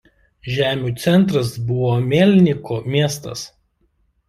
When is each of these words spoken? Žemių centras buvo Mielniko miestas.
Žemių 0.53 0.93
centras 1.03 1.51
buvo 1.69 1.93
Mielniko 2.07 2.81
miestas. 2.97 3.47